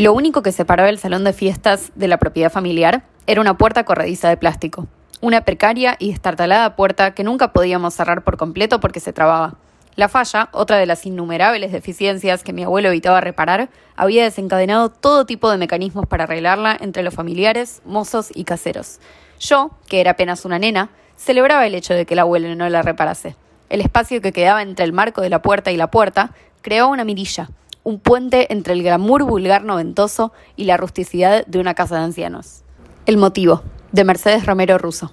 [0.00, 3.84] Lo único que separaba el salón de fiestas de la propiedad familiar era una puerta
[3.84, 4.86] corrediza de plástico,
[5.20, 9.56] una precaria y destartalada puerta que nunca podíamos cerrar por completo porque se trababa.
[9.96, 15.26] La falla, otra de las innumerables deficiencias que mi abuelo evitaba reparar, había desencadenado todo
[15.26, 19.00] tipo de mecanismos para arreglarla entre los familiares, mozos y caseros.
[19.38, 20.88] Yo, que era apenas una nena,
[21.18, 23.36] celebraba el hecho de que el abuelo no la reparase.
[23.68, 26.32] El espacio que quedaba entre el marco de la puerta y la puerta
[26.62, 27.50] creó una mirilla,
[27.82, 32.62] un puente entre el glamour vulgar noventoso y la rusticidad de una casa de ancianos.
[33.06, 33.62] El motivo,
[33.92, 35.12] de Mercedes Romero Russo.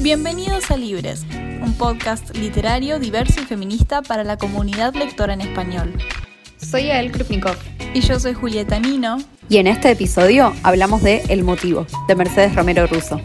[0.00, 1.26] Bienvenidos a Libres,
[1.62, 5.92] un podcast literario diverso y feminista para la comunidad lectora en español.
[6.58, 7.56] Soy Ael Krupnikov.
[7.94, 9.18] Y yo soy Julieta Nino.
[9.48, 13.20] Y en este episodio hablamos de El motivo, de Mercedes Romero Russo.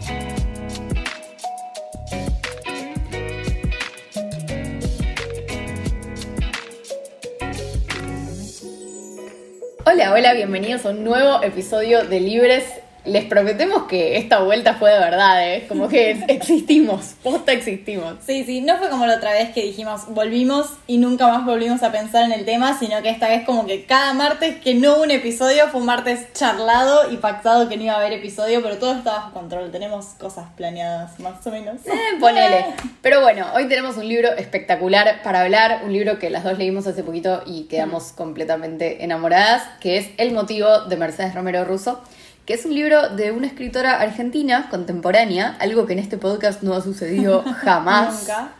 [10.14, 14.98] Hola, bienvenidos a un nuevo episodio de Libres les prometemos que esta vuelta fue de
[14.98, 15.66] verdad, ¿eh?
[15.68, 18.14] Como que existimos, posta existimos.
[18.24, 21.82] Sí, sí, no fue como la otra vez que dijimos volvimos y nunca más volvimos
[21.82, 24.94] a pensar en el tema, sino que esta vez como que cada martes que no
[24.94, 28.62] hubo un episodio fue un martes charlado y pactado que no iba a haber episodio,
[28.62, 31.84] pero todo estaba bajo control, tenemos cosas planeadas más o menos.
[31.86, 32.66] Eh, ponele.
[33.02, 36.86] Pero bueno, hoy tenemos un libro espectacular para hablar, un libro que las dos leímos
[36.86, 38.16] hace poquito y quedamos mm.
[38.16, 42.02] completamente enamoradas, que es El motivo de Mercedes Romero Russo
[42.46, 46.74] que es un libro de una escritora argentina contemporánea, algo que en este podcast no
[46.74, 48.20] ha sucedido jamás.
[48.20, 48.52] nunca.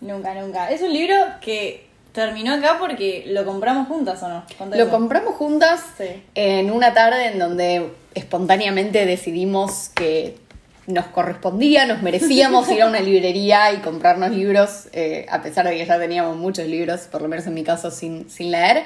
[0.00, 0.70] nunca, nunca.
[0.70, 4.44] Es un libro que terminó acá porque lo compramos juntas o no.
[4.76, 5.82] lo compramos juntas
[6.34, 10.36] en una tarde en donde espontáneamente decidimos que
[10.86, 15.76] nos correspondía, nos merecíamos ir a una librería y comprarnos libros, eh, a pesar de
[15.76, 18.84] que ya teníamos muchos libros, por lo menos en mi caso, sin, sin leer.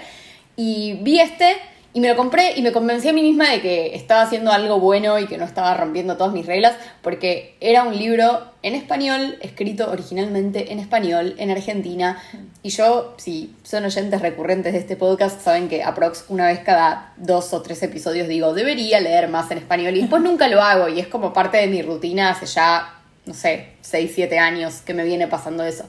[0.56, 1.56] Y vi este
[1.98, 4.78] y me lo compré y me convencí a mí misma de que estaba haciendo algo
[4.78, 9.36] bueno y que no estaba rompiendo todas mis reglas, porque era un libro en español,
[9.40, 12.22] escrito originalmente en español, en Argentina.
[12.62, 17.14] Y yo, si son oyentes recurrentes de este podcast, saben que aprox una vez cada
[17.16, 20.88] dos o tres episodios digo, debería leer más en español y después nunca lo hago
[20.88, 22.94] y es como parte de mi rutina hace ya,
[23.26, 25.84] no sé, seis, siete años que me viene pasando eso.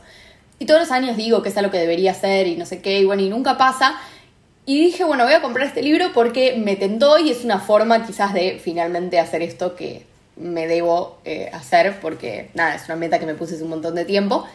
[0.57, 3.00] Y todos los años digo que es algo que debería hacer y no sé qué,
[3.00, 3.95] y bueno, y nunca pasa.
[4.69, 8.06] Y dije, bueno, voy a comprar este libro porque me tentó y es una forma
[8.06, 13.18] quizás de finalmente hacer esto que me debo eh, hacer porque, nada, es una meta
[13.18, 14.46] que me puse hace un montón de tiempo.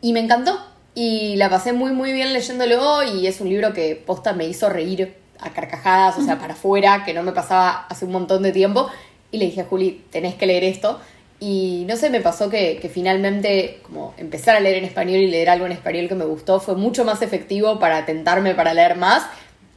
[0.00, 0.58] Y me encantó.
[0.94, 4.70] Y la pasé muy, muy bien leyéndolo y es un libro que posta me hizo
[4.70, 8.52] reír a carcajadas, o sea, para afuera, que no me pasaba hace un montón de
[8.52, 8.88] tiempo.
[9.32, 10.98] Y le dije a Juli, tenés que leer esto.
[11.40, 15.26] Y no sé, me pasó que, que, finalmente como empezar a leer en español y
[15.26, 18.96] leer algo en español que me gustó fue mucho más efectivo para tentarme para leer
[18.96, 19.24] más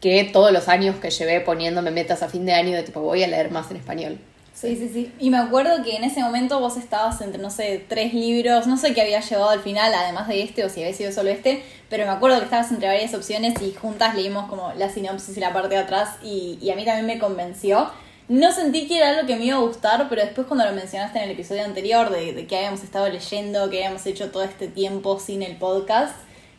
[0.06, 3.24] que todos los años que llevé poniéndome metas a fin de año de tipo voy
[3.24, 4.20] a leer más en español.
[4.54, 5.12] Sí, sí, sí.
[5.18, 8.78] Y me acuerdo que en ese momento vos estabas entre, no sé, tres libros, no
[8.78, 11.64] sé qué había llevado al final, además de este, o si había sido solo este,
[11.90, 15.40] pero me acuerdo que estabas entre varias opciones y juntas leímos como la sinopsis y
[15.40, 17.90] la parte de atrás y, a mí también me convenció.
[18.30, 21.18] No sentí que era algo que me iba a gustar, pero después cuando lo mencionaste
[21.18, 25.20] en el episodio anterior de que habíamos estado leyendo, que habíamos hecho todo este tiempo
[25.20, 26.14] sin el podcast,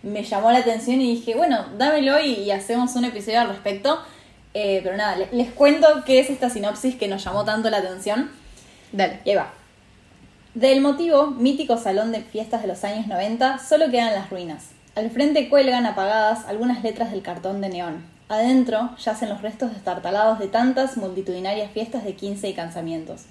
[0.06, 3.98] me llamó la atención y dije, bueno, dámelo y, hacemos un episodio al respecto.
[4.54, 8.30] Eh, pero nada, les, cuento qué es esta sinopsis que nos llamó tanto la atención.
[8.92, 9.20] Dale.
[9.24, 9.52] Y va.
[10.54, 14.70] Del motivo, mítico salón de fiestas de los años 90, solo quedan las ruinas.
[14.94, 18.06] Al frente cuelgan apagadas algunas letras del cartón de neón.
[18.28, 23.24] Adentro yacen los restos destartalados de tantas multitudinarias fiestas de 15 y cansamientos.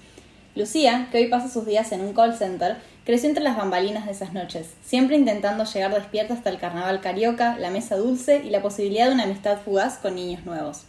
[0.56, 4.12] Lucía, que hoy pasa sus días en un call center, creció entre las bambalinas de
[4.12, 8.62] esas noches, siempre intentando llegar despierta hasta el carnaval carioca, la mesa dulce y la
[8.62, 10.84] posibilidad de una amistad fugaz con niños nuevos.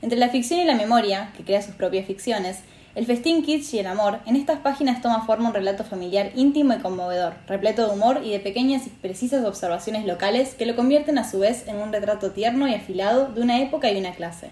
[0.00, 2.58] Entre la ficción y la memoria, que crea sus propias ficciones,
[2.94, 6.74] el festín kitsch y el amor, en estas páginas toma forma un relato familiar íntimo
[6.74, 11.18] y conmovedor, repleto de humor y de pequeñas y precisas observaciones locales que lo convierten
[11.18, 14.50] a su vez en un retrato tierno y afilado de una época y una clase,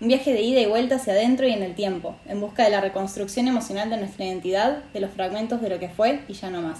[0.00, 2.70] un viaje de ida y vuelta hacia adentro y en el tiempo, en busca de
[2.70, 6.48] la reconstrucción emocional de nuestra identidad, de los fragmentos de lo que fue y ya
[6.50, 6.78] no más.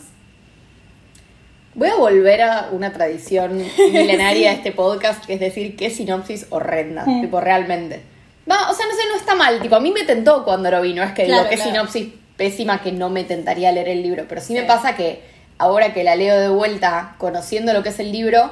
[1.75, 3.59] Voy a volver a una tradición
[3.93, 7.21] milenaria de este podcast, que es decir, qué sinopsis horrenda, mm.
[7.21, 8.01] tipo, realmente.
[8.51, 10.81] Va, o sea, no sé, no está mal, tipo, a mí me tentó cuando lo
[10.81, 14.25] vi, no es que digo, qué sinopsis pésima que no me tentaría leer el libro,
[14.27, 15.23] pero sí me pasa que
[15.59, 18.51] ahora que la leo de vuelta, conociendo lo que es el libro,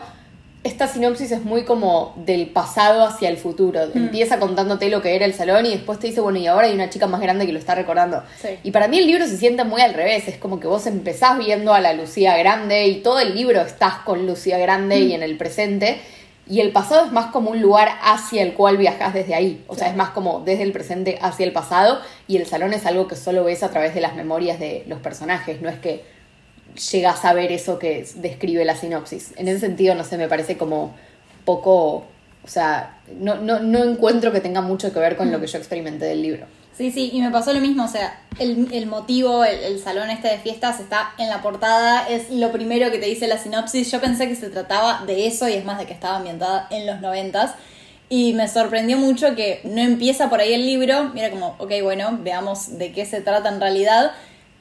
[0.64, 3.80] esta sinopsis es muy como del pasado hacia el futuro.
[3.94, 3.98] Mm.
[3.98, 6.74] Empieza contándote lo que era el salón y después te dice, bueno, y ahora hay
[6.74, 8.22] una chica más grande que lo está recordando.
[8.64, 10.26] Y para mí el libro se siente muy al revés.
[10.26, 13.98] Es como que vos empezás viendo a la Lucía grande y todo el libro estás
[14.04, 15.12] con Lucía grande y mm.
[15.12, 16.00] en el presente.
[16.50, 19.62] Y el pasado es más como un lugar hacia el cual viajas desde ahí.
[19.68, 22.00] O sea, es más como desde el presente hacia el pasado.
[22.26, 24.98] Y el salón es algo que solo ves a través de las memorias de los
[24.98, 25.60] personajes.
[25.60, 26.17] No es que
[26.78, 29.32] llegas a ver eso que describe la sinopsis.
[29.36, 30.94] En ese sentido, no sé, me parece como
[31.44, 32.06] poco.
[32.44, 35.58] O sea, no, no, no encuentro que tenga mucho que ver con lo que yo
[35.58, 36.46] experimenté del libro.
[36.78, 40.10] Sí, sí, y me pasó lo mismo, o sea, el, el motivo, el, el, salón
[40.10, 43.90] este de fiestas está en la portada, es lo primero que te dice la sinopsis.
[43.90, 46.86] Yo pensé que se trataba de eso y es más de que estaba ambientada en
[46.86, 47.56] los noventas.
[48.08, 52.16] Y me sorprendió mucho que no empieza por ahí el libro, mira como, ok, bueno,
[52.22, 54.12] veamos de qué se trata en realidad.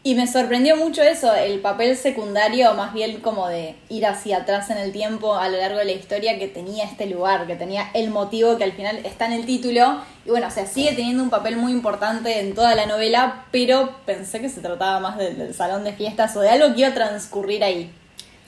[0.07, 4.69] Y me sorprendió mucho eso, el papel secundario, más bien como de ir hacia atrás
[4.69, 7.89] en el tiempo a lo largo de la historia que tenía este lugar, que tenía
[7.93, 9.99] el motivo que al final está en el título.
[10.25, 13.97] Y bueno, o sea, sigue teniendo un papel muy importante en toda la novela, pero
[14.05, 16.93] pensé que se trataba más del, salón de fiestas o de algo que iba a
[16.93, 17.91] transcurrir ahí.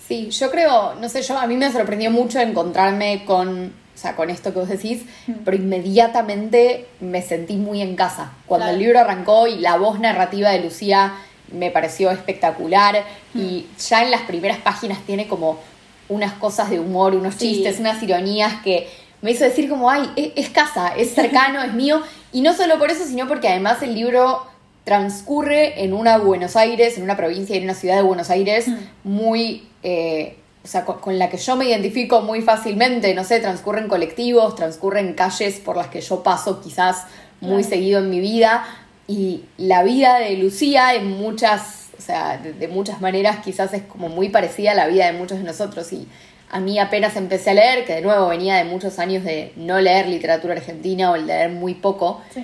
[0.07, 4.15] Sí, yo creo, no sé, yo a mí me sorprendió mucho encontrarme con, o sea,
[4.15, 5.03] con esto que vos decís,
[5.43, 8.31] pero inmediatamente me sentí muy en casa.
[8.45, 11.17] Cuando el libro arrancó y la voz narrativa de Lucía
[11.51, 13.03] me pareció espectacular
[13.33, 15.59] y ya en las primeras páginas tiene como
[16.07, 18.87] unas cosas de humor, unos chistes, unas ironías que
[19.21, 22.01] me hizo decir como, ay, es, es casa, es cercano, es mío.
[22.31, 24.45] Y no solo por eso, sino porque además el libro
[24.83, 28.67] transcurre en una Buenos Aires, en una provincia en una ciudad de Buenos Aires
[29.03, 29.67] muy...
[29.83, 33.87] Eh, o sea, con, con, la que yo me identifico muy fácilmente, no sé, transcurren
[33.87, 37.05] colectivos, transcurren calles por las que yo paso quizás
[37.39, 38.65] muy seguido en mi vida,
[39.09, 43.81] y la vida de Lucía en muchas, o sea, de, de, muchas maneras quizás es
[43.81, 46.07] como muy parecida a la vida de muchos de nosotros y
[46.51, 49.79] a mí apenas empecé a leer, que de nuevo venía de muchos años de no
[49.81, 52.43] leer literatura argentina o leer muy poco, sí.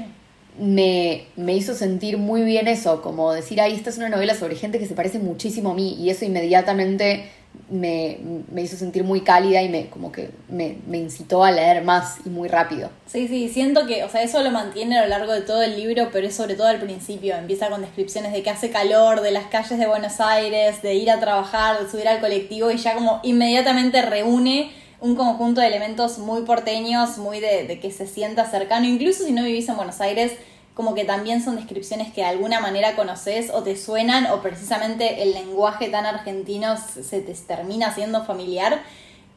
[0.60, 4.56] me, me hizo sentir muy bien eso, como decir, ay, esta es una novela sobre
[4.56, 7.30] gente que se parece muchísimo a mí y eso inmediatamente
[7.70, 8.20] me,
[8.52, 12.18] me, hizo sentir muy cálida y me como que me, me, incitó a leer más
[12.26, 12.90] y muy rápido.
[13.08, 15.76] Sí, sí, siento que, o sea, eso lo mantiene a lo largo de todo el
[15.76, 17.36] libro, pero es sobre todo al principio.
[17.36, 21.10] Empieza con descripciones de que hace calor, de las calles de Buenos Aires, de ir
[21.10, 26.20] a trabajar, de subir al colectivo y ya como inmediatamente reúne un conjunto de elementos
[26.20, 30.02] muy porteños, muy de, de que se sienta cercano, incluso si no vivís en Buenos
[30.02, 30.34] Aires
[30.76, 35.24] como que también son descripciones que de alguna manera conoces o te suenan o precisamente
[35.24, 38.84] el lenguaje tan argentino se te termina siendo familiar.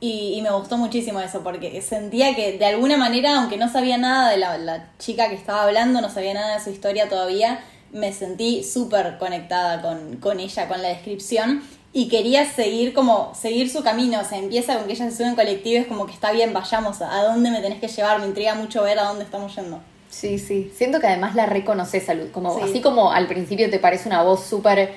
[0.00, 3.99] Y, y me gustó muchísimo eso porque sentía que de alguna manera, aunque no sabía
[3.99, 7.61] nada de la, chica que estaba hablando, no sabía nada de su historia todavía,
[7.93, 11.62] me sentí súper conectada con, con ella, con la descripción
[11.93, 15.29] y quería seguir como seguir su camino, o sea, empieza con que ella se sube
[15.29, 18.26] en colectivo, es como que está bien, vayamos, a dónde me tenés que llevar, me
[18.26, 19.81] intriga mucho ver a dónde estamos yendo.
[20.10, 20.72] Sí, sí.
[20.76, 22.28] Siento que además la reconoces, Salud.
[22.32, 22.60] Como, sí.
[22.64, 24.93] Así como al principio te parece una voz súper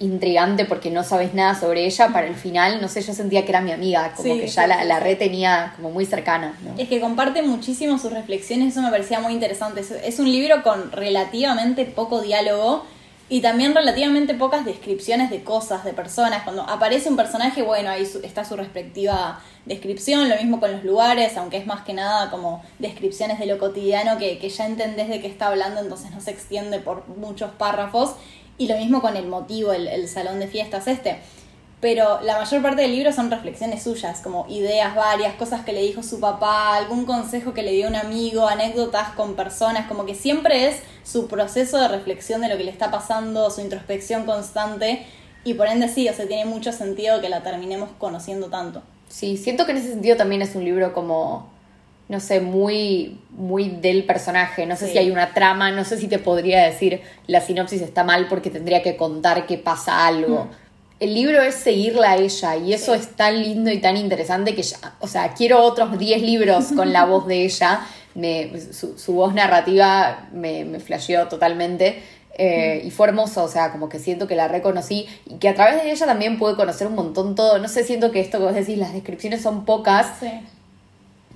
[0.00, 3.50] intrigante porque no sabes nada sobre ella, para el final, no sé, yo sentía que
[3.50, 5.04] era mi amiga, como Sí, que ya la, la sí.
[5.04, 6.58] red tenía como muy cercana.
[6.64, 6.74] ¿no?
[6.76, 9.80] Es que comparte muchísimo sus reflexiones, eso me parecía muy interesante.
[9.80, 12.84] Es- Es un libro con relativamente poco diálogo
[13.30, 16.42] y también relativamente pocas descripciones de cosas, de personas.
[16.44, 20.84] Cuando aparece un personaje, bueno, ahí su- está su respectiva descripción, lo mismo con los
[20.84, 25.08] lugares, aunque es más que nada como descripciones de lo cotidiano que, que ya entendés
[25.08, 28.14] de qué está hablando, entonces no se extiende por muchos párrafos.
[28.58, 31.18] Y lo mismo con el motivo, el, el salón de fiestas este
[31.84, 35.82] pero la mayor parte del libro son reflexiones suyas, como ideas varias, cosas que le
[35.82, 40.14] dijo su papá, algún consejo que le dio un amigo, anécdotas con personas, como que
[40.14, 45.04] siempre es su proceso de reflexión de lo que le está pasando, su introspección constante,
[45.44, 48.82] y por ende sí, o sea, tiene mucho sentido que la terminemos conociendo tanto.
[49.10, 51.50] Sí, siento que en ese sentido también es un libro como,
[52.08, 54.64] no sé, muy, muy del personaje.
[54.64, 54.92] No sé Sí.
[54.92, 58.48] si hay una trama, no sé si te podría decir la sinopsis está mal porque
[58.48, 60.46] tendría que contar que pasa algo.
[60.46, 60.63] Mm.
[61.04, 63.00] El libro es seguirla a ella y eso Sí.
[63.00, 66.92] es tan lindo y tan interesante que ya, o sea, quiero otros 10 libros con
[66.92, 67.80] la voz de ella.
[68.14, 72.02] Me, su, su voz narrativa me, me flasheó totalmente.
[72.36, 75.54] eh, y fue hermoso, o sea, como que siento que la reconocí y que a
[75.54, 77.58] través de ella también pude conocer un montón todo.
[77.60, 80.30] No sé, siento que esto que vos decís, las descripciones son pocas, Sí.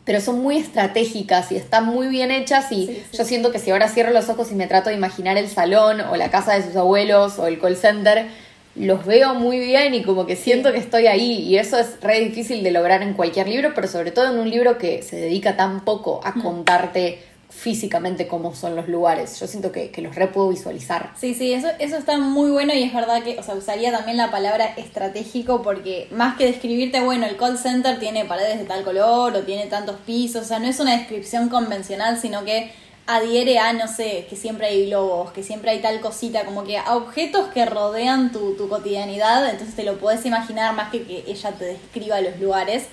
[0.04, 3.16] pero son muy estratégicas y están muy bien hechas y Sí, sí.
[3.18, 6.00] yo siento que si ahora cierro los ojos y me trato de imaginar el salón
[6.00, 8.26] o la casa de sus abuelos o el call center,
[8.74, 12.20] los veo muy bien y como que siento que estoy ahí y eso es re
[12.20, 15.56] difícil de lograr en cualquier libro, pero sobre todo en un libro que se dedica
[15.56, 17.18] tan poco a contarte
[17.50, 19.40] físicamente cómo son los lugares.
[19.40, 21.12] Yo siento que, que los re puedo visualizar.
[21.16, 24.16] Sí, sí, eso, eso está muy bueno y es verdad que, o sea, usaría también
[24.16, 28.84] la palabra estratégico porque más que describirte, bueno, el call center tiene paredes de tal
[28.84, 32.70] color o tiene tantos pisos, o sea, no es una descripción convencional, sino que
[33.08, 36.76] adhiere a, no sé, que siempre hay globos, que siempre hay tal cosita, como que
[36.76, 41.24] a objetos que rodean tu, tu cotidianidad, entonces te lo puedes imaginar más que que
[41.26, 42.84] ella te describa los lugares.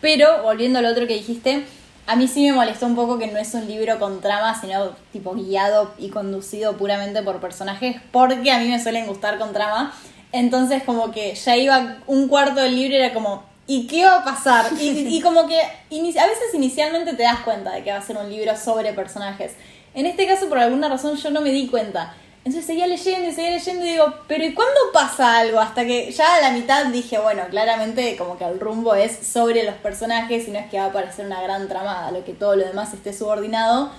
[0.00, 1.64] Pero volviendo al otro que dijiste,
[2.08, 4.90] a mí sí me molestó un poco que no es un libro con trama, sino
[5.12, 9.94] tipo guiado y conducido puramente por personajes, porque a mí me suelen gustar con trama.
[10.32, 14.24] Entonces como que ya iba un cuarto del libro era como, ¿y qué va a
[14.24, 14.72] pasar?
[14.80, 18.30] Y, como que a veces inicialmente te das cuenta de que va a ser un
[18.30, 19.52] libro sobre personajes.
[19.94, 22.14] En este caso, por alguna razón, yo no me di cuenta.
[22.44, 25.60] Entonces seguía leyendo y seguía leyendo y digo, pero ¿y cuándo pasa algo?
[25.60, 29.62] Hasta que ya a la mitad dije, bueno, claramente como que el rumbo es sobre
[29.62, 32.54] los personajes y no es que va a aparecer una gran tramada, lo que todo
[32.54, 33.90] lo demás esté subordinado.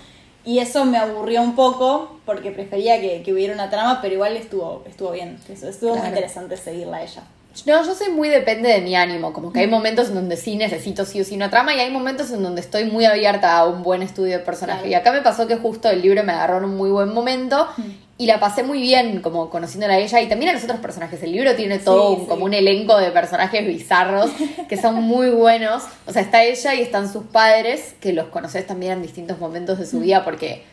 [0.44, 4.84] Y eso me aburrió un poco porque prefería que, hubiera una trama, pero igual estuvo,
[4.88, 5.40] estuvo bien.
[5.50, 7.24] Eso, estuvo muy interesante seguirla a ella.
[7.66, 10.56] No, yo soy muy depende de mi ánimo, como que hay momentos en donde sí
[10.56, 13.66] necesito sí o sí una trama y hay momentos en donde estoy muy abierta a
[13.66, 14.90] un buen estudio de personaje.
[14.90, 17.68] Y acá me pasó que justo el libro me agarró en un muy buen momento
[18.18, 21.22] y la pasé muy bien como conociéndola a ella y también a los otros personajes.
[21.24, 24.32] El libro tiene todo como un elenco de personajes bizarros
[24.70, 25.84] que son muy buenos.
[26.06, 29.80] O sea, está ella y están sus padres, que los conoces también en distintos momentos
[29.80, 30.64] de su vida porque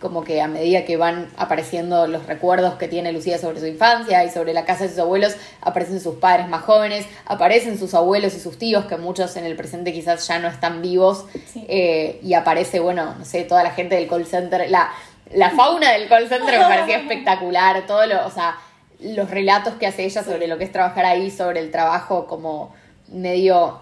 [0.00, 4.24] como que a medida que van apareciendo los recuerdos que tiene Lucía sobre su infancia
[4.24, 8.34] y sobre la casa de sus abuelos, aparecen sus padres más jóvenes, aparecen sus abuelos
[8.34, 11.26] y sus tíos, que muchos en el presente quizás ya no están vivos,
[11.68, 14.90] eh, y aparece, bueno, no sé, toda la gente del call center, la,
[15.32, 18.58] la fauna del call center me parecía espectacular, todo lo, o sea,
[19.00, 22.74] los relatos que hace ella sobre lo que es trabajar ahí, sobre el trabajo como
[23.08, 23.80] medio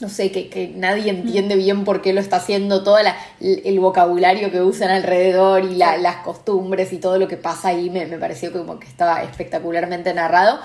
[0.00, 2.98] no sé, que, que, nadie entiende bien por qué lo está haciendo, todo
[3.40, 8.06] el vocabulario que usan alrededor y las costumbres y todo lo que pasa ahí me,
[8.18, 10.60] pareció como que estaba espectacularmente narrado.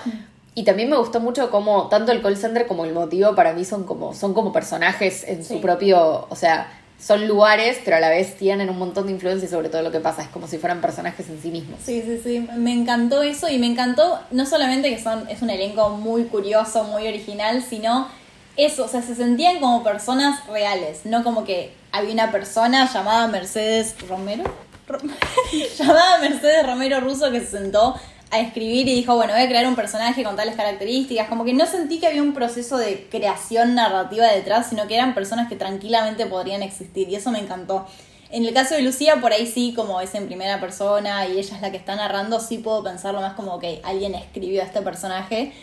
[0.55, 3.65] Y también me gustó mucho cómo tanto el call center como el motivo para mí
[3.65, 8.09] son como, son como personajes en su propio, o sea, son lugares, pero a la
[8.09, 10.21] vez tienen un montón de influencia sobre todo lo que pasa.
[10.21, 11.79] Es como si fueran personajes en sí mismos.
[11.83, 12.47] Sí, sí, sí.
[12.55, 16.83] Me encantó eso y me encantó no solamente que son, es un elenco muy curioso,
[16.83, 18.07] muy original, sino
[18.55, 23.27] eso, o sea, se sentían como personas reales, no como que había una persona llamada
[23.27, 24.43] Mercedes Romero,
[25.77, 27.95] llamada Mercedes Romero Russo que se sentó
[28.29, 31.53] a escribir y dijo, bueno, voy a crear un personaje con tales características, como que
[31.53, 35.55] no sentí que había un proceso de creación narrativa detrás, sino que eran personas que
[35.55, 37.85] tranquilamente podrían existir y eso me encantó.
[38.31, 41.55] En el caso de Lucía, por ahí sí, como es en primera persona y ella
[41.55, 44.81] es la que está narrando, sí puedo pensarlo más como que alguien escribió a este
[44.81, 45.53] personaje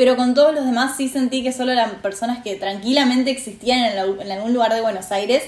[0.00, 4.32] pero con todos los demás sí sentí que solo eran personas que tranquilamente existían en,
[4.32, 5.42] algún lugar de Buenos Aires.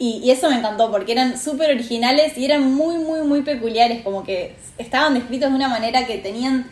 [0.00, 4.24] Y, eso me encantó porque eran súper originales y eran muy, muy, muy peculiares, como
[4.24, 6.68] que estaban descritos de una manera que tenían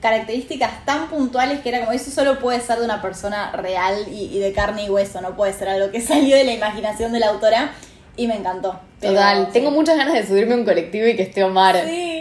[0.00, 4.34] características tan puntuales que era como eso solo puede ser de una persona real y,
[4.34, 7.20] y de carne y hueso, no puede ser algo que salió de la imaginación de
[7.20, 7.74] la autora
[8.16, 8.80] y me encantó.
[8.98, 11.82] Total, tengo muchas ganas de subirme a un colectivo y que esté Omar.
[11.86, 12.11] Sí,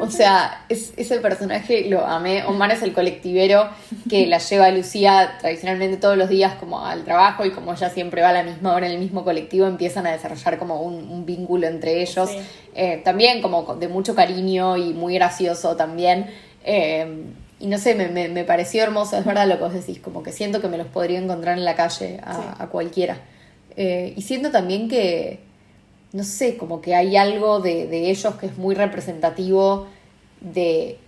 [0.00, 2.44] o sea, es, ese personaje lo amé.
[2.44, 3.68] Omar es el colectivero
[4.08, 7.90] que la lleva a Lucía tradicionalmente todos los días como al trabajo y como ella
[7.90, 11.26] siempre va a la misma hora en el mismo colectivo, empiezan a desarrollar como un,
[11.26, 12.30] vínculo entre ellos.
[12.74, 16.26] Eh, también como de mucho cariño y muy gracioso también.
[16.64, 17.24] Eh,
[17.58, 20.30] y no sé, me, me, pareció hermoso, es verdad lo que vos decís, como que
[20.30, 23.18] siento que me los podría encontrar en la calle a cualquiera.
[23.76, 25.40] Eh, y siento también que,
[26.16, 29.86] no sé, como que hay algo de, ellos que es muy representativo
[30.40, 30.98] de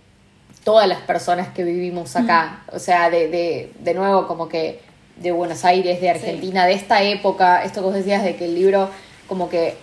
[0.63, 2.63] todas las personas que vivimos acá.
[2.71, 4.81] O sea, de, de, nuevo, como que
[5.17, 8.53] de Buenos Aires, de Argentina, de esta época, esto que vos decías de que el
[8.53, 8.91] libro
[9.27, 9.77] como que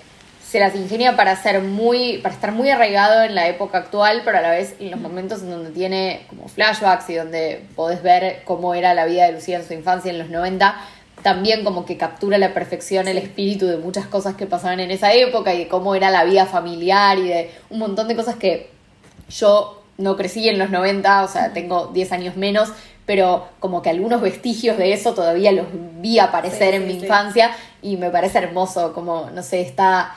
[0.49, 4.38] se las ingenia para ser muy, para estar muy arraigado en la época actual, pero
[4.38, 8.42] a la vez en los momentos en donde tiene como flashbacks y donde podés ver
[8.45, 10.76] cómo era la vida de Lucía en su infancia en los 90,
[11.26, 14.92] también como que captura a la perfección el espíritu de muchas cosas que pasaban en
[14.92, 18.37] esa época y de cómo era la vida familiar y de un montón de cosas
[18.37, 18.71] que
[19.28, 22.68] yo no crecí en los 90, o sea, tengo 10 años menos,
[23.06, 25.66] pero como que algunos vestigios de eso todavía los
[26.00, 27.50] vi aparecer en mi infancia
[27.83, 30.14] y me parece hermoso, como, no sé, está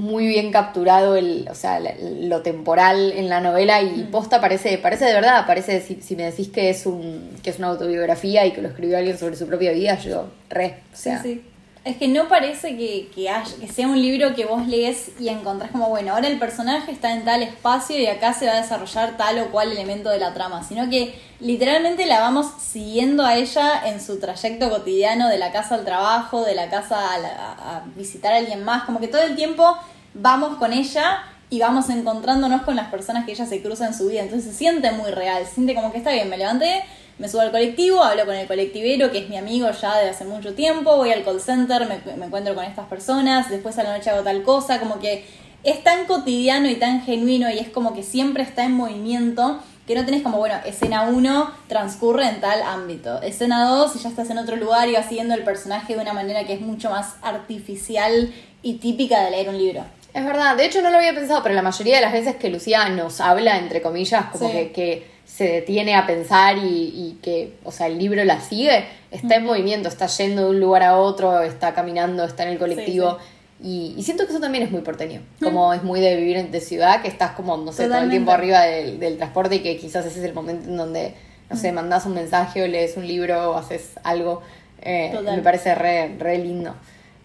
[0.00, 5.04] muy bien capturado el, o sea, lo temporal en la novela y posta parece, parece
[5.04, 8.62] de verdad, parece si, me decís que es un, que es una autobiografía y que
[8.62, 11.42] lo escribió alguien sobre su propia vida, yo re, o sea, sí,
[11.82, 15.88] Es que no parece que, que, sea un libro que vos lees y encontrás como,
[15.88, 19.38] bueno, ahora el personaje está en tal espacio y acá se va a desarrollar tal
[19.38, 23.98] o cual elemento de la trama, sino que literalmente la vamos siguiendo a ella en
[24.02, 28.36] su trayecto cotidiano de la casa al trabajo, de la casa a, a visitar a
[28.36, 29.74] alguien más, como que todo el tiempo
[30.12, 34.06] vamos con ella y vamos encontrándonos con las personas que ella se cruza en su
[34.06, 34.20] vida.
[34.20, 36.84] Entonces se siente muy real, se siente como que está bien, me levanté,
[37.20, 40.24] me subo al colectivo, hablo con el colectivero, que es mi amigo ya de hace
[40.24, 43.96] mucho tiempo, voy al call center, me, me encuentro con estas personas, después a la
[43.96, 45.24] noche hago tal cosa, como que
[45.62, 49.94] es tan cotidiano y tan genuino y es como que siempre está en movimiento que
[49.94, 54.30] no tenés como, bueno, escena 1 transcurre en tal ámbito, escena 2 y ya estás
[54.30, 57.16] en otro lugar y vas siguiendo el personaje de una manera que es mucho más
[57.22, 59.84] artificial y típica de leer un libro.
[60.14, 62.48] Es verdad, de hecho no lo había pensado, pero la mayoría de las veces que
[62.50, 64.52] Lucía nos habla, entre comillas, como Sí.
[64.52, 66.60] que, que se detiene a pensar y,
[66.94, 70.60] y que, o sea, el libro la sigue, está en movimiento, está yendo de un
[70.60, 73.16] lugar a otro, está caminando, está en el colectivo.
[73.62, 76.50] Y, y siento que eso también es muy porteño, como es muy de vivir en
[76.50, 78.12] de ciudad, que estás como, no sé, todo el Totalmente.
[78.16, 81.14] tiempo arriba del, del transporte y que quizás ese es el momento en donde,
[81.48, 84.42] no sé, mandás un mensaje o lees un libro o haces algo.
[84.82, 86.74] Eh, me parece re, re lindo.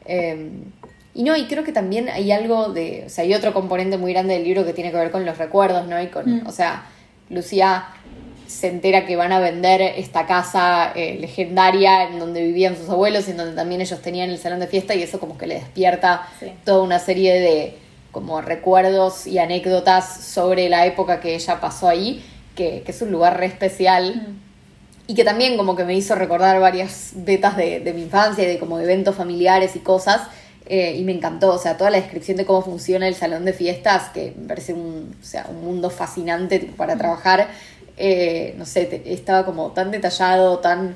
[0.06, 0.52] Eh,
[1.14, 4.14] y no, y creo que también hay algo de, o sea, hay otro componente muy
[4.14, 6.02] grande del libro que tiene que ver con los recuerdos, ¿no?
[6.02, 6.48] Y con, Mm.
[6.48, 6.84] o sea,
[7.30, 7.86] Lucía
[8.48, 13.28] se entera que van a vender esta casa eh, legendaria en donde vivían sus abuelos
[13.28, 15.56] y en donde también ellos tenían el salón de fiesta y eso como que le
[15.56, 16.52] despierta Sí.
[16.64, 17.78] toda una serie de
[18.12, 22.24] como recuerdos y anécdotas sobre la época que ella pasó ahí,
[22.56, 25.12] que, que es un lugar re especial Mm.
[25.12, 28.48] y que también como que me hizo recordar varias vetas de, de mi infancia y
[28.48, 30.22] de como eventos familiares y cosas.
[30.68, 33.54] eh, y me encantó, o sea, toda la descripción de cómo funciona el salón de
[33.54, 37.50] fiestas, que me parece un, o sea, un mundo fascinante tipo, para trabajar.
[37.98, 40.96] Eh, no sé, te- estaba como tan detallado, tan,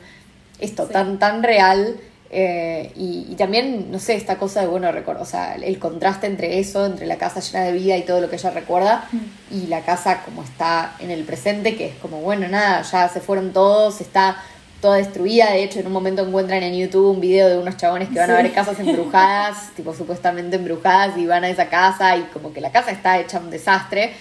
[0.59, 0.93] esto, Sí.
[0.93, 1.97] tan, tan real.
[2.31, 6.27] eh, y, y también, no sé, esta cosa de, bueno, recor- o sea, el contraste
[6.27, 9.09] entre eso, entre la casa llena de vida y todo lo que ella recuerda,
[9.49, 13.19] y la casa como está en el presente, que es como, bueno, nada, ya se
[13.19, 14.37] fueron todos, está
[14.79, 15.51] toda destruida.
[15.53, 18.29] De hecho, en un momento encuentran en YouTube un video de unos chabones que van
[18.29, 18.43] a Sí.
[18.43, 22.71] ver casas embrujadas, tipo supuestamente embrujadas, y van a esa casa, y como que la
[22.71, 24.13] casa está hecha un desastre.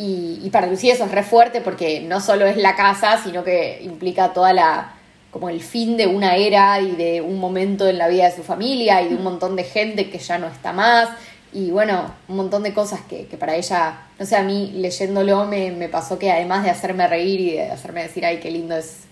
[0.00, 3.44] Y, y para Lucía eso es re fuerte porque no solo es la casa, sino
[3.44, 4.94] que implica toda la
[5.30, 8.42] como el fin de una era y de un momento en la vida de su
[8.42, 11.08] familia y de un montón de gente que ya no está más
[11.52, 15.44] y bueno, un montón de cosas que, que para ella, no sé, a mí leyéndolo
[15.46, 18.76] me, me pasó que además de hacerme reír y de hacerme decir, ay, qué lindo
[18.76, 19.02] es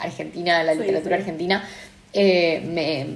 [0.00, 1.20] Argentina, la Sí, literatura sí.
[1.22, 1.64] argentina,
[2.12, 3.06] eh, me,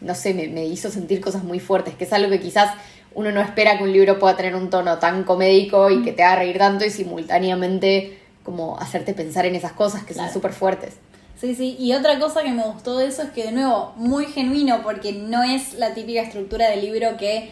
[0.00, 2.70] no sé, me, me hizo sentir cosas muy fuertes, que es algo que quizás
[3.14, 6.22] uno no espera que un libro pueda tener un tono tan comédico y que te
[6.22, 10.94] haga reír tanto y simultáneamente como hacerte pensar en esas cosas que son súper fuertes.
[11.40, 14.26] Sí, sí, y otra cosa que me gustó de eso es que de nuevo, muy
[14.26, 17.50] genuino, porque no es la típica estructura del libro que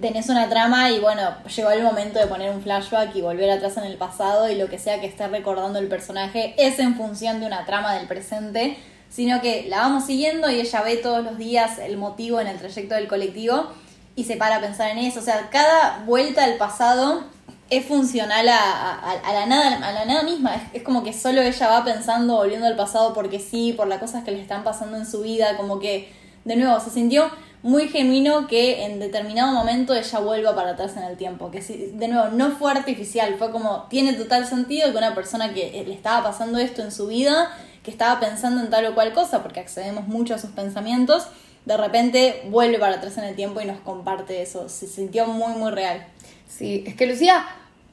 [0.00, 3.76] tenés una trama y bueno, llegó el momento de poner un flashback y volver atrás
[3.76, 7.40] en el pasado y lo que sea que esté recordando el personaje es en función
[7.40, 8.76] de una trama del presente,
[9.08, 12.58] sino que la vamos siguiendo y ella ve todos los días el motivo en el
[12.58, 13.68] trayecto del colectivo
[14.16, 17.24] y se para a pensar en eso, o sea, cada vuelta al pasado
[17.70, 20.54] es funcional a, la nada a la nada misma.
[20.54, 23.98] Es, es como que solo ella va pensando volviendo al pasado porque sí por las
[23.98, 26.12] cosas que le están pasando en su vida como que
[26.44, 27.30] de nuevo se sintió
[27.64, 31.92] muy genuino que en determinado momento ella vuelva para atrás en el tiempo que sí,
[31.94, 35.84] de nuevo no fue artificial fue como tiene total sentido que una persona que eh,
[35.86, 37.50] le estaba pasando esto en su vida
[37.82, 41.26] que estaba pensando en tal o cual cosa porque accedemos mucho a sus pensamientos
[41.64, 45.54] de repente vuelve para atrás en el tiempo y nos comparte eso se sintió muy
[45.54, 46.04] muy real
[46.48, 47.44] Sí, es que Lucía,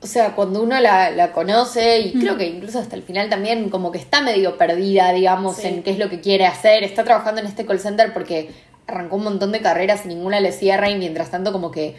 [0.02, 3.70] o sea, cuando uno la, la conoce, y creo que incluso hasta el final también,
[3.72, 5.68] como que está medio perdida, digamos, Sí.
[5.68, 6.84] en qué es lo que quiere hacer.
[6.84, 8.52] Está trabajando en este call center porque
[8.86, 11.96] arrancó un montón de carreras y ninguna le cierra, y mientras tanto, como que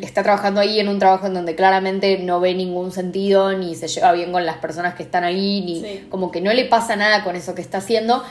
[0.00, 3.88] está trabajando ahí en un trabajo en donde claramente no ve ningún sentido, ni se
[3.88, 6.06] lleva bien con las personas que están ahí, ni Sí.
[6.08, 8.22] como que no le pasa nada con eso que está haciendo.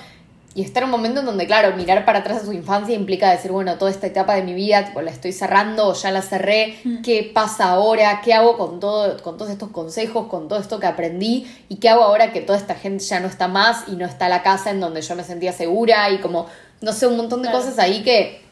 [0.57, 3.29] Y está en un momento en donde, claro, mirar para atrás a su infancia implica
[3.29, 6.21] decir, bueno, toda esta etapa de mi vida, tipo, la estoy cerrando o ya la
[6.21, 8.21] cerré, ¿qué pasa ahora?
[8.23, 11.45] ¿Qué hago con, todo, con todos estos consejos, con todo esto que aprendí?
[11.67, 14.29] ¿Y qué hago ahora que toda esta gente ya no está más y no está
[14.29, 16.09] la casa en donde yo me sentía segura?
[16.11, 16.45] Y como,
[16.79, 17.61] no sé, un montón de Claro.
[17.61, 18.44] cosas ahí que,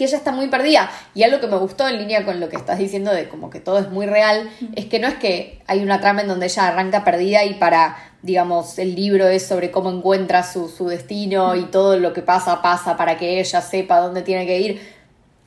[0.00, 0.90] que ella está muy perdida.
[1.14, 3.60] Y algo que me gustó en línea con lo que estás diciendo de como que
[3.60, 6.68] todo es muy real, es que no es que hay una trama en donde ella
[6.68, 11.64] arranca perdida y para, digamos, el libro es sobre cómo encuentra su, su destino y
[11.64, 14.80] todo lo que pasa, pasa para que ella sepa dónde tiene que ir.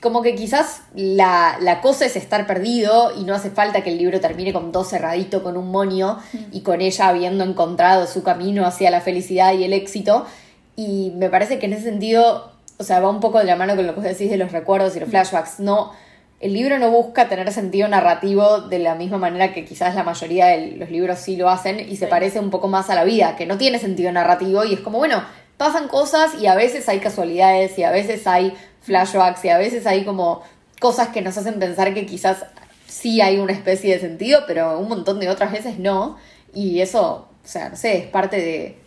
[0.04, 3.98] Como que quizás la, la cosa es estar perdido y no hace falta que el
[3.98, 6.20] libro termine con todo cerradito, con un monio
[6.52, 10.28] y con ella habiendo encontrado su camino hacia la felicidad y el éxito.
[10.76, 13.76] Y me parece que en ese sentido, o sea, va un poco de la mano
[13.76, 15.60] con lo que vos decís de los recuerdos y los flashbacks.
[15.60, 15.92] No,
[16.40, 20.48] el libro no busca tener sentido narrativo de la misma manera que quizás la mayoría
[20.48, 22.10] de los libros sí lo hacen y se Sí.
[22.10, 24.98] parece un poco más a la vida, que no tiene sentido narrativo y es como,
[24.98, 25.24] bueno,
[25.58, 29.86] pasan cosas y a veces hay casualidades y a veces hay flashbacks y a veces
[29.88, 30.42] hay como
[30.82, 32.46] cosas que nos hacen pensar que quizás
[32.88, 36.18] sí hay una especie de sentido, pero un montón de otras veces no.
[36.54, 38.78] Y eso, o sea, no sé, es parte de,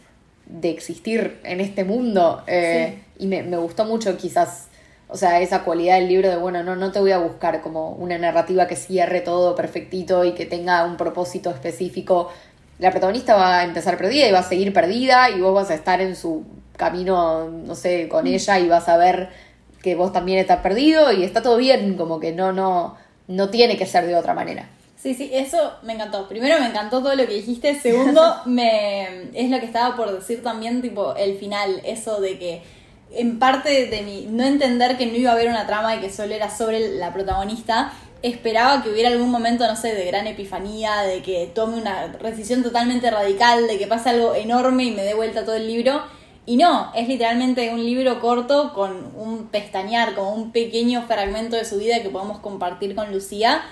[0.47, 2.43] de existir en este mundo.
[2.47, 4.69] eh, Y me, me gustó mucho quizás,
[5.09, 7.93] o sea, esa cualidad del libro de, bueno, no, no te voy a buscar como
[7.93, 12.31] una narrativa que cierre todo perfectito y que tenga un propósito específico
[12.79, 15.75] la protagonista va a empezar perdida y va a seguir perdida y vos vas a
[15.75, 16.45] estar en su
[16.77, 19.31] camino, no sé, con ella y vas a ver
[19.83, 22.97] que vos también estás perdido y está todo bien, como que no, no,
[23.29, 24.69] no tiene que ser de otra manera.
[25.07, 26.27] Sí, sí, eso me encantó.
[26.27, 27.79] Primero me encantó todo lo que dijiste.
[27.79, 32.63] Segundo, me es lo que estaba por decir también, tipo, el final, eso de que
[33.13, 36.11] en parte de mi no entender que no iba a haber una trama y que
[36.11, 37.93] solo era sobre la protagonista,
[38.23, 42.65] esperaba que hubiera algún momento, no sé, de gran epifanía, de que tome una decisión
[42.65, 46.03] totalmente radical, de que pase algo enorme y me dé vuelta todo el libro.
[46.47, 51.65] Y no, es literalmente un libro corto con un pestañear, como un pequeño fragmento de
[51.65, 53.63] su vida que podemos compartir con Lucía.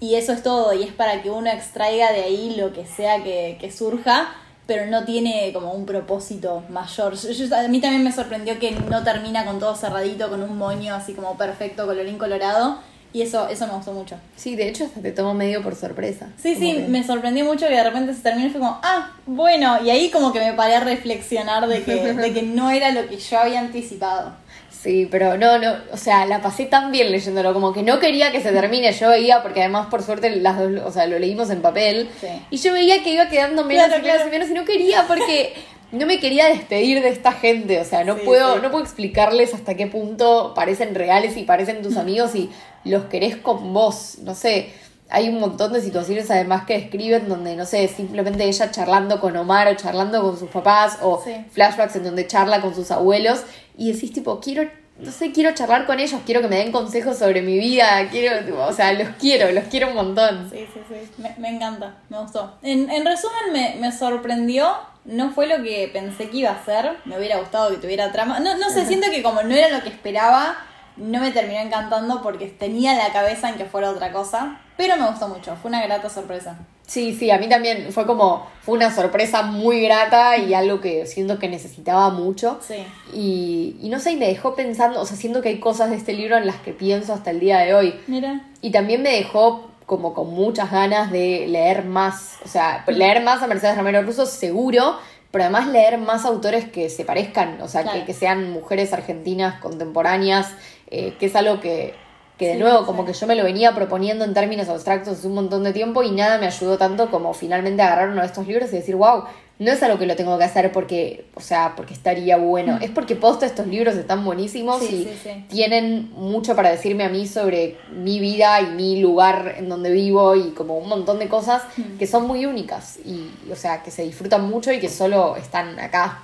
[0.00, 3.22] Y eso es todo, y es para que uno extraiga de ahí lo que sea
[3.22, 4.34] que, que surja,
[4.66, 7.14] pero no tiene como un propósito mayor.
[7.14, 11.12] a mí también me sorprendió que no termina con todo cerradito, con un moño así
[11.12, 12.78] como perfecto, colorín colorado
[13.12, 14.16] y eso, eso me gustó mucho.
[14.36, 16.28] Sí, de hecho hasta te tomó medio por sorpresa.
[16.40, 19.82] Sí, sí, me sorprendió mucho que de repente se terminó y fue como, ah, bueno,
[19.82, 23.08] y ahí como que me paré a reflexionar de que, de que no era lo
[23.08, 24.34] que yo había anticipado.
[24.82, 28.32] Sí, pero no, no, o sea, la pasé tan bien leyéndolo, como que no quería
[28.32, 31.50] que se termine, yo veía, porque además por suerte las dos, o sea, lo leímos
[31.50, 32.08] en papel,
[32.50, 35.52] y yo veía que iba quedando menos y menos y menos, y no quería porque
[35.92, 39.74] no me quería despedir de esta gente, o sea, no puedo, no puedo explicarles hasta
[39.74, 42.48] qué punto parecen reales y parecen tus amigos y
[42.84, 44.70] los querés con vos, no sé.
[45.10, 49.36] Hay un montón de situaciones además que escriben donde, no sé, simplemente ella charlando con
[49.36, 53.42] Omar o charlando con sus papás o flashbacks en donde charla con sus abuelos
[53.76, 57.18] y decís tipo, quiero, no sé, quiero charlar con ellos, quiero que me den consejos
[57.18, 60.50] sobre mi vida, quiero, o sea, los quiero, los quiero un montón.
[60.50, 62.58] Sí, sí, sí, me, encanta, me gustó.
[62.62, 64.66] En, en resumen, me, me sorprendió
[65.04, 66.98] no fue lo que pensé que iba a ser.
[67.04, 68.40] Me hubiera gustado que tuviera trama.
[68.40, 70.56] No, no sé, siento que como no era lo que esperaba,
[70.96, 74.60] no me terminó encantando porque tenía la cabeza en que fuera otra cosa.
[74.76, 76.58] Pero me gustó mucho, fue una grata sorpresa.
[76.86, 81.06] Sí, sí, a mí también fue como, fue una sorpresa muy grata y algo que
[81.06, 82.58] siento que necesitaba mucho.
[82.66, 82.84] Sí.
[83.12, 85.96] Y, y no sé, y me dejó pensando, o sea, siento que hay cosas de
[85.96, 88.00] este libro en las que pienso hasta el día de hoy.
[88.08, 88.42] Mira.
[88.60, 93.42] Y también me dejó como con muchas ganas de leer más, o sea, leer más
[93.42, 94.96] a Mercedes Romero Russo seguro,
[95.30, 99.60] pero además leer más autores que se parezcan, o sea, que, que, sean mujeres argentinas
[99.60, 100.52] contemporáneas,
[100.90, 101.94] eh, que es algo que,
[102.36, 105.34] que de nuevo, como que yo me lo venía proponiendo en términos abstractos hace un
[105.34, 108.72] montón de tiempo y nada me ayudó tanto como finalmente agarrar uno de estos libros
[108.72, 109.24] y decir, wow,
[109.60, 112.82] no es algo que lo tengo que hacer porque, o sea, porque estaría bueno, mm.
[112.82, 115.06] es porque posta estos libros están buenísimos y
[115.50, 120.34] tienen mucho para decirme a mí sobre mi vida y mi lugar en donde vivo
[120.34, 121.98] y como un montón de cosas mm.
[121.98, 125.78] que son muy únicas y, o sea, que se disfrutan mucho y que solo están
[125.78, 126.22] acá.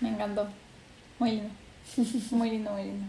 [0.00, 0.46] Me encantó.
[1.18, 1.50] Muy lindo.
[2.30, 3.06] Muy lindo, muy lindo.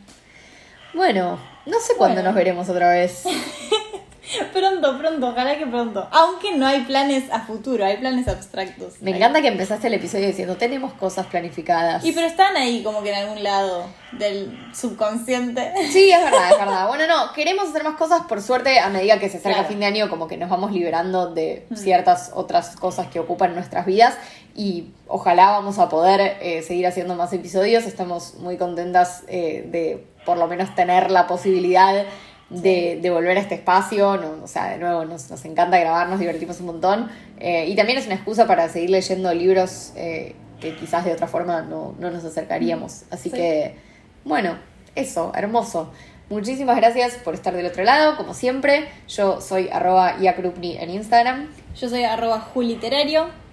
[0.93, 3.23] Bueno, no sé cuándo nos veremos otra vez.
[4.53, 6.07] pronto, pronto, ojalá que pronto.
[6.11, 9.01] Aunque no hay planes a futuro, hay planes abstractos.
[9.01, 12.03] Me encanta que empezaste el episodio diciendo, tenemos cosas planificadas.
[12.03, 15.73] Y pero están ahí como que en algún lado del subconsciente.
[15.95, 16.87] Sí, es verdad, es verdad.
[16.87, 19.85] Bueno, no, queremos hacer más cosas, por suerte, a medida que se acerca fin de
[19.85, 21.75] año, como que nos vamos liberando de mm.
[21.75, 24.17] ciertas otras cosas que ocupan nuestras vidas
[24.55, 27.85] y ojalá vamos a poder eh, seguir haciendo más episodios.
[27.85, 32.05] Estamos muy contentas eh, de por lo menos tener la posibilidad
[32.49, 34.17] de, volver a este espacio.
[34.17, 37.09] No, o sea, de nuevo, nos, nos, encanta grabar, nos divertimos un montón.
[37.39, 41.27] Eh, y también es una excusa para seguir leyendo libros eh, que quizás de otra
[41.27, 43.03] forma no, nos acercaríamos.
[43.11, 43.75] Así que,
[44.23, 44.57] bueno,
[44.95, 45.91] eso, hermoso.
[46.29, 48.87] Muchísimas gracias por estar del otro lado, como siempre.
[49.07, 51.49] Yo soy arroba yakrupni en Instagram.
[51.75, 53.44] Yo soy arroba juliterario.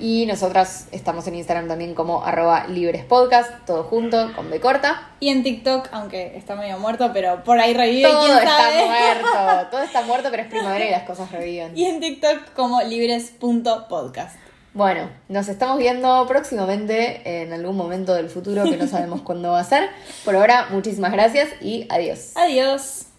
[0.00, 5.10] Y nosotras estamos en Instagram también como arroba librespodcast, todo junto, con B corta.
[5.20, 8.08] Y en TikTok, aunque está medio muerto, pero por ahí revive.
[8.08, 11.76] Todo está muerto, todo está muerto, pero es primavera y las cosas reviven.
[11.76, 14.36] Y en TikTok como libres.podcast.
[14.72, 19.60] Bueno, nos estamos viendo próximamente en algún momento del futuro que no sabemos cuándo va
[19.60, 19.90] a ser.
[20.24, 22.32] Por ahora, muchísimas gracias y adiós.
[22.36, 23.09] Adiós.